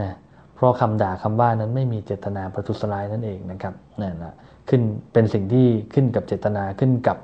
[0.02, 0.12] นะ
[0.56, 4.34] เพราะคำด่าคำว่านั้นไม่มีเจตนาประทุษร้ายนั่นเองนะครับนั่นแหละ
[4.70, 4.82] ขึ้น
[5.14, 7.18] เป็นสิ่งที่ขึ้นกับเจตนาขึ้นกับ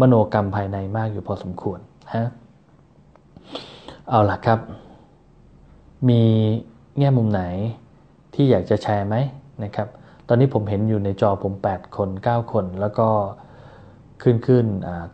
[0.00, 1.78] มโนกรรมภายในมากอยู่พอสมควร
[2.14, 2.26] ฮะ
[4.08, 4.58] เอาล่ะครับ
[6.08, 6.22] มี
[6.98, 7.42] แง่มุมไหน
[8.34, 9.16] ที่อยากจะแชร์ไหม
[9.64, 9.88] นะครับ
[10.32, 13.08] อนนี้ผมเห็นอยู่ในจอผม 8 คน 9 คน แล้วก็
[14.22, 14.66] ขึ้นขึ้น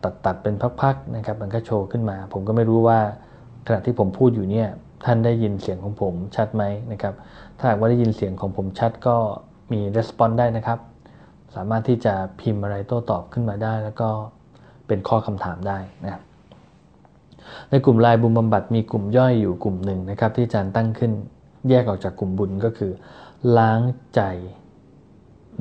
[0.03, 2.99] ตัดตัดเป็นพักๆนะครับ มันก็โชว์ขึ้นมา ผมก็ไม่รู้ว่า
[3.67, 4.67] ขณะที่ผมพูดอยู่เนี่ย
[5.05, 7.13] ท่านได้ยินเสียงของผมชัดไหมนะครับ
[7.57, 9.15] ถ้าหากว่าได้ยินเสียงของผมชัดก็
[9.71, 10.79] มีรีสปอนส์ได้นะครับ
[11.55, 14.09] สามารถที่จะพิมพ์อะไรโต้ตอบขึ้นมาได้ แล้วก็
[14.87, 16.21] เป็นข้อคำถามได้นะ
[17.69, 21.11] ในกลุ่มลายบุญบำบัดมีกลุ่มย่อยอยู่กลุ่มหนึ่งนะครับ ที่อาจารย์ตั้งขึ้น
[21.69, 22.91] แยกออกจากกลุ่มบุญก็คือ
[23.57, 23.81] ล้าง
[24.15, 24.21] ใจ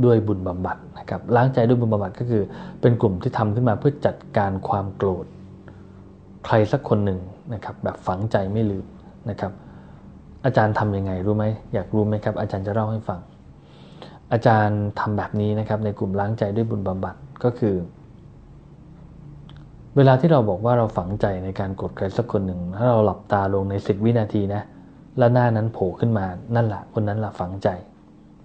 [0.04, 2.42] ด้วยบุญบำบัดนะครับล้างใจด้วยบุญบำบัดก็คือ
[2.80, 5.26] เป็นกลุ่มที่ทำขึ้นมาเพื่อจัดการความโกรธ
[6.44, 7.20] ใครสักคนหนึ่ง
[7.54, 8.84] นะครับแบบฝังใจไม่ลืม
[9.30, 9.52] นะครับ
[10.44, 13.20] อาจารย์ทำยังไงรู้ไหมอยากรู้ไหมครับ อาจารย์จะเล่าให้ฟัง
[14.32, 17.74] อาจารย์ทำแบบนี้นะครับในกลุ่มล้างใจด้วยบุญบำบัดก็คือ
[19.96, 24.62] เวลาที่เราบอกว่าเราฝังใจในการกดใครสักคนหนึ่งถ้าเราหลับตาลงในสิบวินาทีนะ
[25.18, 27.68] แล้วหน้านั้นโผล่ขึ้นมานั่นแหละคนนั้นละฝังใจ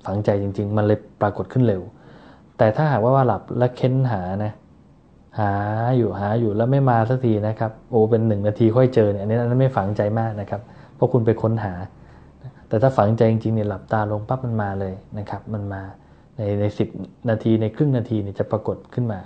[0.06, 1.82] ฝังใจจริง ๆ มันเลยปรากฏขึ้นเร็ว
[2.58, 4.54] แต่ถ้าหากว่าว่าหลับและเค้นหานะ
[5.40, 5.52] หา
[5.98, 10.62] อยู่หาอยู่แล้วไม่มาสักทีนะครับโอ้เป็นหนึ่งนาทีค่อยเจอเนี่ยอันนี้อันั้นไม่ฝังใจมากนะครับ
[10.96, 11.74] เพราะคุณไปค้นหา
[12.68, 15.82] แต่ถ้าฝังใจจริงๆเนี่ยหลับตาลงปั๊บมันมาเลยนะครับ มันมา
[16.38, 16.90] ในในสิบ
[17.30, 19.20] นาทีในครึ่งนาทีเนี่ยจะปรากฏขึ้นมา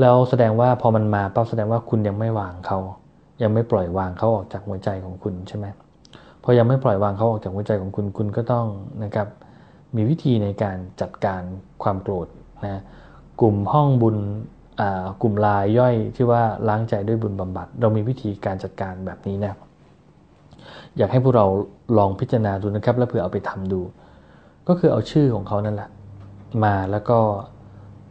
[0.00, 2.78] แล้วแสดงว่าพอมันมาปั๊บแสดงว่าคุณยังไม่วางเขา
[3.42, 5.66] ยังไม่ปล่อยวางเขาออกจากหัวใจของคุณใช่ไหม
[6.42, 8.66] พอยังไม่ปล่อยวางเขาออกจากหัวใจของคุณคุณก็ต้อง
[9.04, 9.28] นะครับ
[9.96, 11.42] มีวิธีในการจัดการ
[11.82, 12.28] ความโกรธ
[12.66, 12.82] นะ
[13.40, 14.16] กลุ่มห้องบุญ
[15.22, 19.58] กลุ่มลายย่อยที่ว่าล้างใจด้วยบุญบำบัด เรามีวิธีการจัดการแบบนี้นะ
[20.96, 21.46] อยากให้พวกเรา
[21.98, 23.80] ลองพิจารณาดูนะครับ แล้วเผื่อเอาไปทำดู
[24.68, 25.90] ก็คือเอาชื่อของเขานั่นแหละ
[26.64, 27.18] มาแล้วก็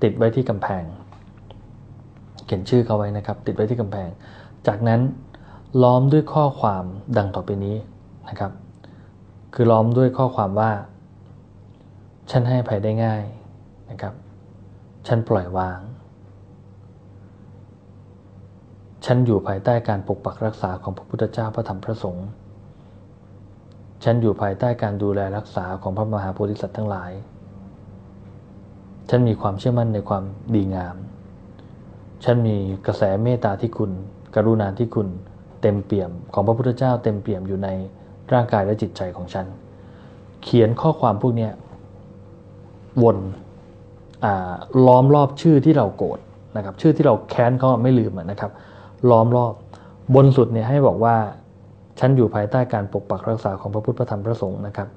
[0.03, 0.83] ติดไว้ที่กำแพง
[2.45, 4.09] เขียนชื่อเขาไว้นะครับ ติดไว้ที่กำแพง
[4.67, 5.01] จากนั้น
[5.83, 6.83] ล้อมด้วยข้อความ
[7.17, 7.75] ดังต่อไปนี้
[8.29, 8.51] นะครับ
[9.53, 10.71] คือล้อมด้วยข้อความว่า
[12.31, 13.23] ฉันให้ภัยได้ง่าย
[13.89, 14.13] นะครับ
[15.07, 15.79] ฉันปล่อยวาง
[19.05, 22.27] ฉันอยู่ภายใต้การปกปักรักษาของพระพุทธเจ้าพระธรรมพระสงฆ์
[24.03, 27.11] ฉันอยู่ภายใต้การดูแลรักษาของพระมหาโพธิสัตว์ทั้งหลาย
[29.09, 30.23] ฉันมีความเชื่อมั่นในความ
[30.55, 30.95] ดีงาม
[32.23, 32.55] ฉันมี
[32.87, 33.91] กระแสเมตตาที่คุณ
[34.35, 35.07] กรุณาที่คุณ
[35.61, 37.69] เต็มเปี่ยมของพระพุทธเจ้าเต็มเปี่ยมอยู่ใน
[38.33, 39.45] ร่างกายและจิตใจของฉัน
[40.43, 41.49] เขียนข้อความพวกนี้
[43.03, 43.17] วน
[44.87, 46.19] ล้อมรอบชื่อที่เราโกรธ
[46.57, 48.51] นะครับ ชื่อที่เราแค้นเขาไม่ลืมนะครับ
[49.09, 49.53] ล้อมรอบ
[50.15, 51.15] บนสุดเนี่ยให้บอกว่า
[51.99, 54.87] ฉันอยู่ภายใต้การปกปักรักษาของพระพุทธพระธรรมพระสงฆ์นะครับ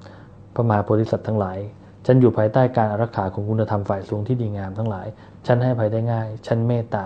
[0.53, 1.57] พระมหาโพธิสัตว์ทั้งหลาย
[2.05, 5.07] ฉันอยู่ภายใต้การอารักขาของคุณธรรมฝ่ายสูงที่ดีงามทั้งหลาย
[5.47, 7.05] ฉันให้ภัยได้ง่าย ฉันเมตตา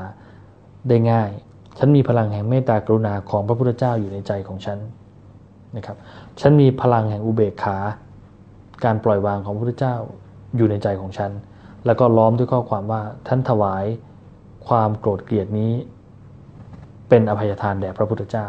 [0.87, 1.29] ได้ง่าย
[1.77, 4.77] ฉันมีพลังแห่งเมตตากรุณาของพระพุทธเจ้าอยู่ในใจของฉัน
[5.75, 5.97] นะครับ
[6.41, 7.77] ฉันมีพลังแห่งอุเบกขา
[8.83, 9.95] การปล่อยวางของพระพุทธเจ้า
[10.55, 11.31] อยู่ในใจของฉัน
[11.85, 13.85] แล้วก็ล้อมด้วยข้อความว่าท่านถวาย
[14.67, 15.71] ความโกรธเกลียดนี้
[17.09, 18.47] เป็นอภัยทานแด่พระพุทธเจ้า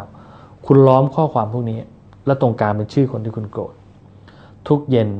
[0.66, 1.80] คุณล้อมข้อความพวกนี้
[2.26, 3.74] และตรงกลางเป็นชื่อคนที่คุณโกรธ
[4.68, 5.10] ทุกเย็น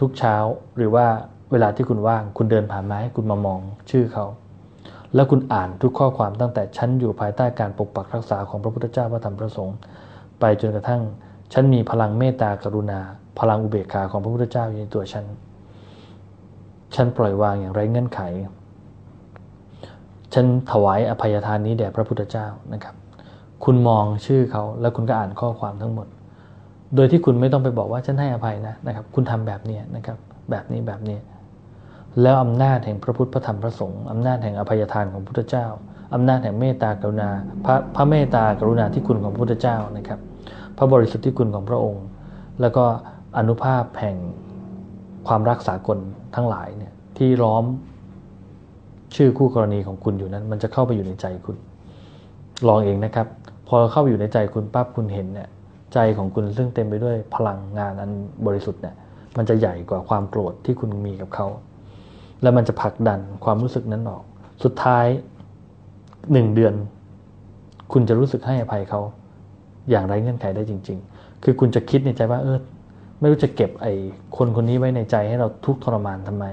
[0.00, 0.34] ทุกเช้า
[0.76, 1.06] หรือว่า
[1.52, 4.26] เวลาที่คุณว่าง คุณเดินผ่านมาให้คุณมามองชื่อเขา
[5.14, 9.76] แล้วคุณอ่านทุกข้อความตั้งแต่ฉันอยู่ภายใต้การปกปักรักษาของพระพุทธเจ้าพระธรรมพระสงฆ์
[10.40, 11.02] ไปจนกระทั่ง
[11.52, 13.00] ฉันมีพลังเมตตากรุณา
[13.38, 15.24] พลังอุเบกขาของพระพุทธเจ้าอยู่ในตัวฉัน
[16.96, 18.20] ฉันปล่อยวางอย่างไร้เงื่อนไข
[20.34, 22.94] ฉันถวายอภัยทานนี้แด่พระพุทธเจ้านะครับ
[23.64, 26.06] คุณมองชื่อเขาแล้วคุณก็อ่านข้อความทั้งหมด
[26.94, 30.16] โดยที่คุณไม่ต้องไปบอกว่าฉันให้อภัยนะนะครับ คุณทำแบบนี้นะครับ
[30.50, 31.18] แบบนี้แบบนี้
[32.22, 35.66] แล้วอำนาจแห่งพระพุทธพระธรรมพระสงฆ์อำนาจแห่งอภัยทานของพระพุทธเจ้า
[36.14, 37.30] อำนาจแห่งเมตตากรุณา
[37.64, 40.20] พระพระเมตตากรุณาที่คุณของพระพุทธเจ้านะครับ
[40.76, 42.04] พระบริสุทธิ์ที่คุณของพระองค์
[42.60, 42.84] แล้วก็
[43.38, 44.16] อนุภาพแห่ง
[45.28, 45.98] ความรักษากล
[46.34, 47.64] ทั้งหลายเนี่ยที่ล้อม
[49.16, 51.56] ชื่อคู่กรณีของคุณอยู่นั้น มันจะเข้าไปอยู่ในใจคุณ
[52.68, 53.26] ลองเองนะครับ
[53.68, 55.48] พอเข้าไปอยู่ในใจคุณปั๊บคุณเห็นเนี่ย
[55.94, 58.10] ใจของคุณซึ่งเต็มไปด้วยพลังงานอัน
[58.46, 58.94] บริสุทธิ์เนี่ย
[59.36, 61.46] มันจะใหญ่กว่าความโกรธที่คุณมีกับเขา
[62.42, 64.22] แล้วมันจะผลักดันความรู้สึกนั้นออก
[64.64, 65.06] สุดท้าย
[66.32, 66.74] หนึ่งเดือน
[67.92, 69.00] คุณจะรู้สึกให้อภัยเขา
[69.90, 72.58] อย่างไรเงื่อนไขได้จริง ๆ คือคุณจะคิดในใจว่าเออ
[73.24, 73.92] ไม่รู้จะเก็บไอ้
[74.36, 76.44] คนคนนี้ไว้ในใจให้เราทุกทรมานทำไม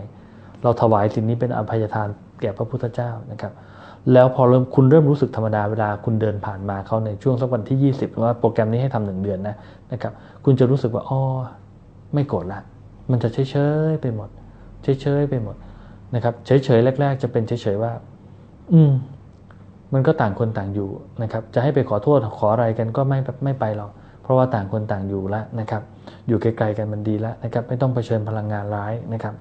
[0.64, 2.08] เราถวายสิ่งนี้เป็นอภัยทาน
[2.42, 3.54] แก่พระพุทธเจ้านะครับ
[4.14, 9.56] แล้วพอเริ่มคุณเริ่มรู้สึกธรรมดาเวลาคุณเดินผ่านมาเขาในช่วงสักวันที่ 20 ว่าโปรแกรมนี้ให้ทำหนึ่งเดือนนะ
[9.92, 10.14] นะครับ
[10.46, 11.20] คุณจะรู้สึกว่าอ๋อ
[12.14, 12.62] ไม่โกรธละ
[13.12, 13.56] มันจะเฉยเฉ
[13.92, 14.30] ยไปหมด
[14.84, 15.56] เฉยเฉยไปหมด
[16.16, 17.92] นะครับเฉยเฉยแรก ๆ จะเป็นเฉยเฉยว่า
[18.74, 18.92] อืม
[19.94, 20.90] มันก็ต่างคนต่างอยู่
[21.24, 25.84] นะครับ จะให้ไปขอโทษขออะไรกันก็ไม่ไม่ไปหรอก เพราะว่าต่างคนต่างอยู่แล้วนะครับ
[26.28, 29.36] อยู่ไกลๆกันมันดีแล้วนะครับไม่ต้องเผชิญพลังงานร้ายนะครับ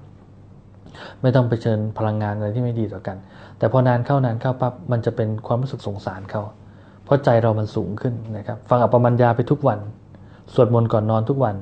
[1.22, 3.16] ไม่ต้องไปเชิญพลังงานอะไรที่ไม่ดีต่อกัน
[3.58, 6.42] แต่พอนานเข้านานเข้าปั๊บมันจะเป็นความรู้สึกสงสารเขา
[7.04, 9.78] เพราะใจเรามันสูงขึ้นนะครับ ฟังอัปปมัญญาไปทุกวัน
[10.54, 11.56] สวดมนต์ก่อนนอนทุกวัน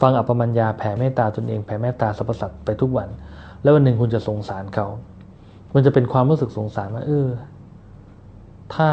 [0.00, 3.08] ฟังอัปปมัญญาแผ่เมตตาตนเองแผ่เมตตาสรรพสัตว์ไปทุกวัน
[3.62, 4.86] แล้ววันหนึ่งคุณจะสงสารเขา
[5.74, 7.28] มันจะเป็นความรู้สึกสงสารว่าเออ
[8.74, 8.88] ถ้า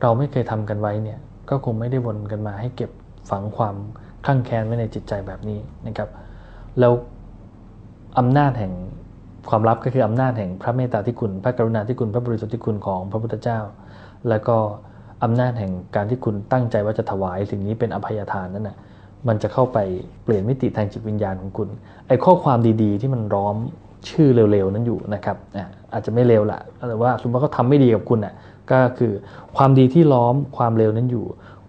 [0.00, 1.18] เราไม่เคยทำกันไว้เนี่ย
[1.50, 2.90] ก็คงไม่ได้วนกันมาให้เก็บ
[3.30, 3.74] ฝังความ
[4.26, 6.08] ข้างแค้นไว้ในจิตใจแบบนี้นะครับ
[6.80, 6.92] แล้ว
[8.18, 8.72] อำนาจแห่ง
[9.48, 13.60] ความลับก็คืออำนาจแห่งพระเมตตาที่คุณ พระกรุณาที่คุณ พระบริสุทธิ์ที่คุณของพระพุทธเจ้า
[14.28, 14.56] แล้วก็
[15.24, 18.76] อำนาจแห่งการที่คุณตั้งใจว่าจะถวายสิ่งนี้เป็นอภัยทานนั่นนะ
[19.28, 19.78] มันจะเข้าไป
[20.24, 21.68] เปลี่ยนมิติทางจิตวิญญาณของคุณ
[22.06, 23.56] ไอ้ข้อความดีๆ ที่มันร้อม
[24.08, 25.36] ชื่อเร็วๆ นั้นอยู่นะครับ
[25.92, 28.34] อาจจะไม่เร็วละแต่ว่าสมมติว่าเขาทำไม่ดีกับคุณอะ
[28.70, 29.12] ก็คือ
[29.56, 31.24] ความดีที่ล้อมความเร็วนั้นอยู่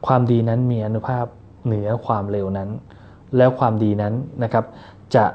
[0.08, 1.26] ความดีนั้นมีอนุภาพ
[1.65, 2.69] เหนือความเร็วนั้น
[3.38, 4.65] แล้วความดีนั้นนะครับ
[5.15, 5.26] จะ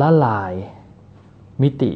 [0.00, 0.52] ละลาย
[1.62, 1.92] มิติ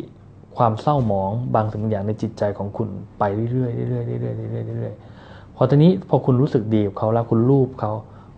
[0.56, 7.92] ความเศร้าหมองบางสิ่งอย่างในจิตใจของคุณไปเรื่อยๆเรื่อยๆเรื่อยๆเรื่อยๆเรื่อยๆพอตอนนี้พอคุณรู้สึกดีกับเขาแล้วคุณรูปเขา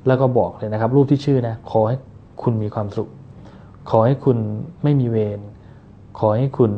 [0.07, 1.96] แล้วก็บอกเลยนะครับ รูปที่ชื่อนะขอให้
[2.42, 3.09] คุณมีความสุข
[3.90, 4.38] ขอให้คุณ
[4.83, 5.40] ไม่มีเวร
[6.18, 6.72] ขอให้คุณ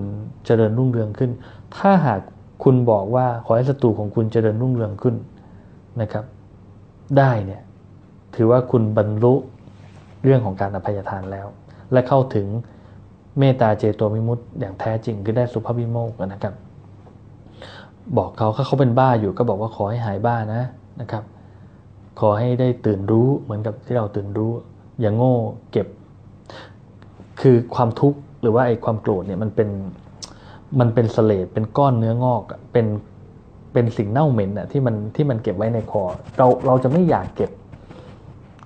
[0.45, 1.31] เจริญรุ่งเรืองขึ้น
[1.77, 2.21] ถ้าหาก
[2.65, 5.15] คุณบอกว่าขอให้ศัตรูของคุณเจริญรุ่งเรืองขึ้น
[6.01, 6.25] นะครับ
[7.19, 7.63] ได้เนี่ย
[8.37, 9.35] ถือว่าคุณบรรลุ
[10.25, 11.47] เรื่องของการอภัยทานแล้ว
[11.93, 12.47] และเข้าถึง
[13.39, 16.55] เมตตาเจโตวิมุตต์อย่างแท้จริงคือได้สุภาพวิโมกนะครับ
[18.17, 20.63] บอกเขาถ้าเขาเป็นบ้าอยู่ก็บอกว่าขอให้หายบ้านะ
[21.01, 21.25] นะครับ
[22.21, 24.51] ขอให้ได้ตื่นรู้เหมือนกับที่เราตื่นรู้
[25.01, 25.35] อย่างโง่
[25.71, 25.87] เก็บ
[27.41, 29.69] คือความทุกข์หรือว่าไอ้ความโกรธเนี่ยมันเป็น
[30.81, 32.87] มันเป็นสเลดเป็นก้อนเนื้องอกเป็น
[33.73, 36.03] เป็นสิ่งเน่าเหม็นอะที่มันที่มันเก็บไว้ในคอ
[36.39, 37.51] เราเราจะไม่อยากเก็บ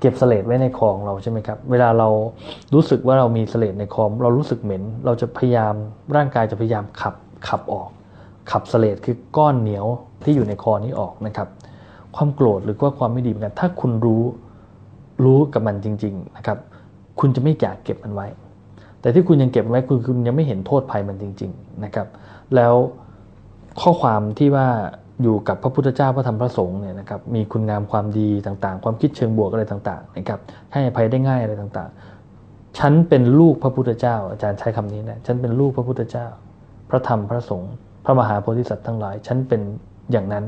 [0.01, 2.09] เก็บสเลดไว้ในคอของเราใช่ไหมครับ เวลาเรา
[2.75, 5.75] รู้สึกว่าเรามีสเลดในคอเรารู้สึกเหม็น เราจะพยายาม
[6.17, 7.15] ร่างกายจะพยายามขับ
[7.49, 7.89] ขับออก
[8.51, 9.87] ขับสเลดคือก้อนเหนียว
[10.25, 11.49] ที่อยู่ในคอนี้ออกนะครับ
[12.17, 14.23] ความโกรธหรือว่าความไม่ดีเหมือนกัน ถ้าคุณรู้
[15.25, 16.59] รู้กับมันจริง ๆนะครับ
[17.21, 18.27] คุณจะไม่อยากเก็บมันไว้
[19.01, 22.07] แต่ที่คุณยังเก็บไว้คุณคุณยังไม่เห็นโทษภัยมันจริง ๆนะครับ
[22.57, 22.75] แล้ว
[23.81, 24.69] ข้อความที่ว่า
[25.23, 30.41] อยู่กับพระพุทธเจ้าพระธรรมพระสงฆ์เนี่ยนะครับมีคุณงามความดีต่างๆ ความคิดเชิงบวกอะไรต่างๆนะครับ
[30.73, 36.27] ให้อภัยได้ง่ายอะไรต่างๆ ฉันเป็นลูกพระพุทธเจ้า อาจารย์ใช้คำนี้นะฉันเป็นลูกพระพุทธเจ้า
[36.91, 37.73] พระธรรมพระสงฆ์
[38.05, 39.61] พระมหาโพธิสัตว์ทั้งหลาย ฉันเป็น
[40.13, 40.45] อย่างนั้น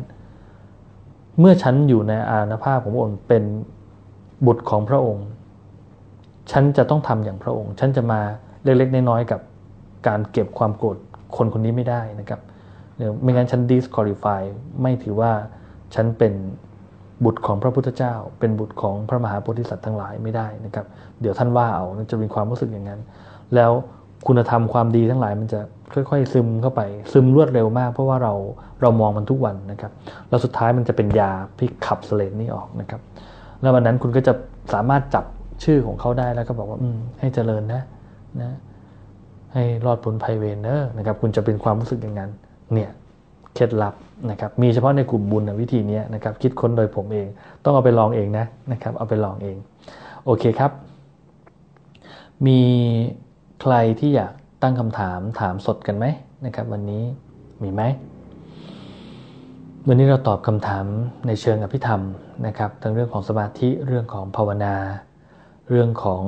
[1.39, 3.45] เมื่อฉันอยู่ในอาณาภาพของพระองค์เป็น
[4.47, 5.27] บุตรของพระองค์
[6.51, 8.21] ฉันจะต้องทำอย่างพระองค์ ฉันจะมา
[8.65, 9.41] เล็กๆน้อยๆกับ
[10.09, 10.97] การเก็บความโกรธ
[11.37, 12.41] คนคนนี้ไม่ได้นะครับ
[13.23, 14.43] ไม่งั้นฉัน disqualify
[14.83, 15.33] ไม่ถือว่า
[15.95, 16.35] ฉันเป็น
[17.25, 20.87] บุตรของพระพุทธเจ้า เป็นบุตรของพระมหาโพธิสัตว์ทั้งหลายไม่ได้นะครับ
[21.21, 23.01] เดี๋ยวท่านว่าเอาจะมีความรู้สึกอย่างนั้น
[23.55, 23.73] แล้ว
[24.27, 25.61] คุณธรรมความดีทั้งหลายมันจะ
[25.95, 26.81] ค่อยๆ ซึมเข้าไป
[27.13, 28.35] ซึมรวดเร็วมาก เพราะว่าเรา
[28.83, 29.93] เรามองมันทุกวันนะครับ
[30.29, 33.01] แล้วสุดท้ายมันจะเป็นยาพิขับสเลนนี่ออกนะครับ
[33.61, 34.33] แล้ววันนั้นคุณก็จะ
[34.75, 35.25] สามารถจับ
[35.65, 36.89] ชื่อของเขาได้แล้วก็บอกว่าอื
[37.21, 37.83] ให้เจริญนะ
[38.41, 38.53] นะ
[39.53, 42.31] ให้รอดพ้นภัยเวรเนอะนะครับ คุณจะเป็นความรู้สึกอย่างนั้น
[42.75, 42.91] เนี่ย
[43.55, 43.95] เคล็ดลับ
[44.31, 47.27] นะครับมีเฉพาะในกลุ่มบุญวิธีนี้นะครับคิดค้นโดยผมเอง
[47.65, 49.57] ต้องเอาไปลองเองนะนะครับเอาไปลองเอง
[50.25, 50.71] โอเคครับ
[52.47, 52.61] มี
[53.61, 54.33] ใครที่อยาก
[54.63, 56.07] ตั้งคำถามถามสดกันไหม
[56.47, 57.03] นะครับ วันนี้
[57.63, 57.83] มีไหม
[59.89, 60.85] วันนี้เราตอบคำถาม
[61.27, 62.03] ในเชิงอภิธรรม
[62.47, 64.75] นะครับทั้งเรื่องของสมาธิเรื่องของภาวนา
[65.69, 66.23] เรื่องของ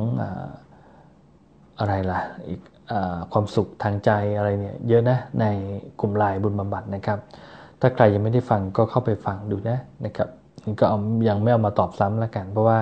[1.78, 2.60] อะไรล่ะอีก
[3.32, 5.44] ความสุขทางใจอะไรเนี่ยเยอะนะใน
[6.00, 7.18] กลุ่มไลายบุญบำบัดนะครับ
[7.80, 10.28] ถ้าใครยังไม่ได้ฟังก็เข้าไปฟังดูนะนะครับ
[10.80, 12.78] ก็เอายังไม่เอามาตอบซ้ำล้วกัน เพราะว่า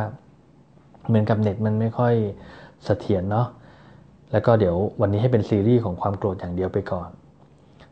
[1.09, 2.15] เหมือนกับเน็ตมันไม่ค่อย
[2.85, 3.47] เสถียรเนาะ
[4.33, 7.09] แล้วก็เดี๋ยววันนี้ให้เป็นซีรีส์ของความโกรธอย่างเดียวไปก่อน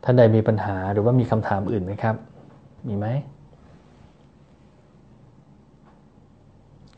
[0.03, 2.15] ท่านใดมีปัญหาหรือว่ามีคำถามอื่นไหมครับ
[2.87, 3.07] มีไหม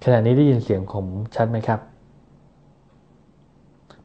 [0.03, 1.79] ขณะนี้ได้ยินเสียงผมชัดไหมครับ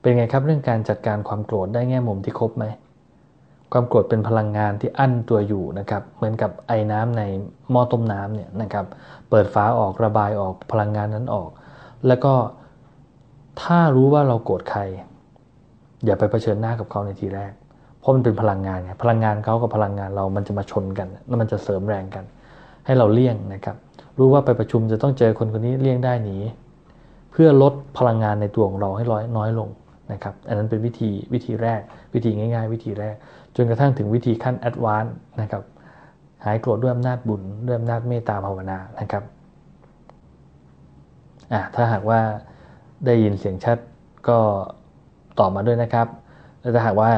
[0.01, 2.65] เป็นไงครับเรื่องการจัดการความโกรธได้แง่มุมที่ครบไหม
[3.73, 7.23] ความโกรธเป็นพลังงานที่อั้นตัวอยู่นะครับ เหมือนกับไอ้น้ำใน
[7.71, 8.87] หม้อต้มน้ำเนี่ยนะครับ
[9.31, 11.51] เปิดฝาออกระบายออกพลังงานนั้นออก
[12.07, 12.35] แล้วก็
[13.63, 14.81] ถ้ารู้ว่าเราโกรธใคร
[16.05, 17.53] อย่าไปเผชิญหน้ากับเขาในทีแรก
[18.01, 22.25] เพราะมันเป็นพลังงานไงพลังงานเขากับพลังงานเรามันจะมาชนกัน แล้วมันจะเสริมแรงกัน
[22.87, 23.77] ให้เราเลี่ยงนะครับ
[24.19, 26.37] รู้ว่าไปประชุมจะต้องเจอคนคนนี้เลี่ยงได้หนี
[27.33, 29.69] เพื่อลดพลังงานในตัวของเราให้ร้อยน้อยลง
[30.13, 31.81] นะครับอันนั้นเป็นวิธีวิธีแรก
[32.15, 33.15] วิธีง่าย ๆ วิธีแรก
[33.57, 35.63] จนกระทั่งถึงวิธีขั้น advance นะครับ
[36.45, 39.25] หายโกรธด้วยอำนาจบุญด้วยอำนาจเมตตาภาวนานะครับ
[41.53, 42.21] อะถ้าหากว่า
[43.07, 43.79] ได้ยินเสียงชัด
[44.29, 44.39] ก็
[45.39, 46.07] ตอบมาด้วยนะครับ
[46.61, 47.11] แล้วถ้าหากว่า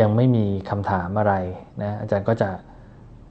[0.00, 1.34] ยังไม่มีคำถามอะไร
[1.82, 2.50] นะอาจารย์ก็จะ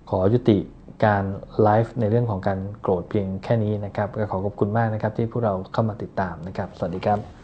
[0.09, 0.57] ขอยุติ
[1.05, 1.23] การ
[1.61, 7.36] ไลฟ์ในเรื่องของการโกรธเพียงแค่นี้นะครับก็ขอขอบคุณมากนะครับที่พวกเราเข้ามาติดตามนะครับ สวัสดีครับ